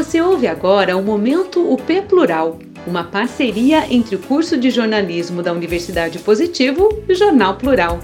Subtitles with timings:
[0.00, 5.52] Você ouve agora o Momento UP Plural, uma parceria entre o curso de jornalismo da
[5.52, 7.98] Universidade Positivo e o Jornal Plural.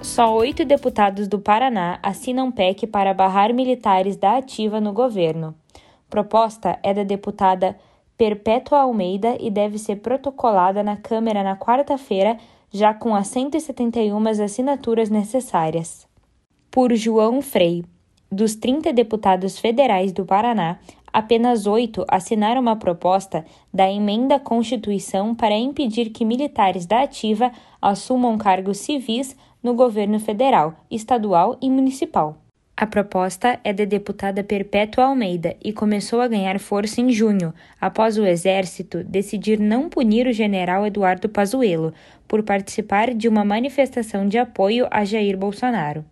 [0.00, 5.54] Só oito deputados do Paraná assinam PEC para barrar militares da ativa no governo.
[6.08, 7.76] Proposta é da deputada
[8.16, 12.38] Perpétua Almeida e deve ser protocolada na Câmara na quarta-feira,
[12.72, 16.06] já com as 171 assinaturas necessárias.
[16.76, 17.86] Por João Frei.
[18.30, 20.78] Dos 30 deputados federais do Paraná,
[21.10, 27.50] apenas oito assinaram uma proposta da emenda à Constituição para impedir que militares da ativa
[27.80, 32.36] assumam cargos civis no governo federal, estadual e municipal.
[32.76, 38.18] A proposta é da deputada Perpétua Almeida e começou a ganhar força em junho, após
[38.18, 41.94] o Exército decidir não punir o general Eduardo Pazuello
[42.28, 46.04] por participar de uma manifestação de apoio a Jair Bolsonaro.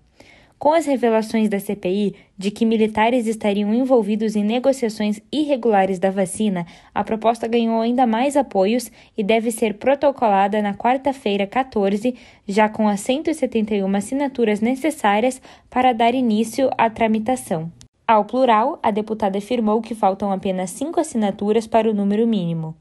[0.64, 6.66] Com as revelações da CPI de que militares estariam envolvidos em negociações irregulares da vacina,
[6.94, 12.14] a proposta ganhou ainda mais apoios e deve ser protocolada na quarta-feira, 14,
[12.48, 17.70] já com as 171 assinaturas necessárias para dar início à tramitação.
[18.08, 22.74] Ao plural, a deputada afirmou que faltam apenas cinco assinaturas para o número mínimo.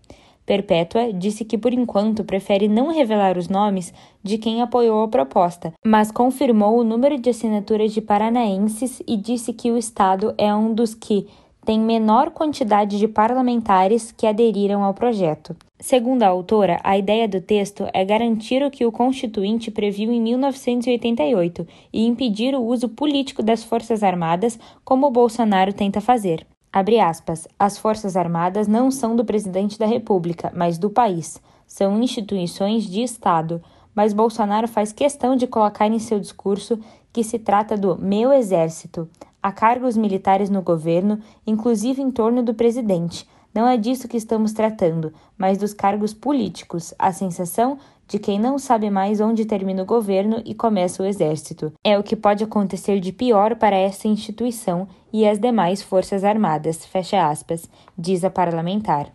[0.45, 5.73] Perpétua disse que, por enquanto, prefere não revelar os nomes de quem apoiou a proposta,
[5.85, 10.73] mas confirmou o número de assinaturas de paranaenses e disse que o Estado é um
[10.73, 11.27] dos que
[11.65, 15.55] tem menor quantidade de parlamentares que aderiram ao projeto.
[15.79, 20.21] Segundo a autora, a ideia do texto é garantir o que o Constituinte previu em
[20.21, 26.45] 1988 e impedir o uso político das Forças Armadas, como Bolsonaro tenta fazer.
[26.73, 27.47] Abre aspas.
[27.59, 31.39] As Forças Armadas não são do presidente da República, mas do país.
[31.67, 33.61] São instituições de Estado.
[33.93, 36.79] Mas Bolsonaro faz questão de colocar em seu discurso
[37.13, 39.07] que se trata do meu exército.
[39.41, 43.27] Há cargos militares no governo, inclusive em torno do presidente.
[43.53, 46.93] Não é disso que estamos tratando, mas dos cargos políticos.
[46.97, 47.77] A sensação
[48.07, 51.71] de quem não sabe mais onde termina o governo e começa o exército.
[51.83, 56.85] É o que pode acontecer de pior para essa instituição e as demais forças armadas,
[56.85, 59.11] fecha aspas, diz a parlamentar.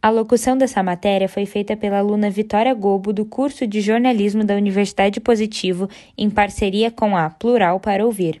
[0.00, 4.54] A locução dessa matéria foi feita pela aluna Vitória Gobo do curso de jornalismo da
[4.54, 8.40] Universidade Positivo em parceria com a Plural para Ouvir.